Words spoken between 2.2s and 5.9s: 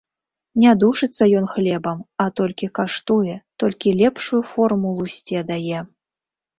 а толькі каштуе, толькі лепшую форму лусце дае.